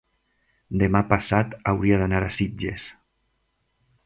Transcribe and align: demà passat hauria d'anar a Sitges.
demà 0.83 1.01
passat 1.11 1.53
hauria 1.73 2.01
d'anar 2.03 2.23
a 2.29 2.33
Sitges. 2.39 2.89